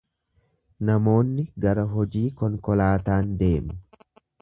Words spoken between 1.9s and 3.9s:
hojii konkolaataan deemu.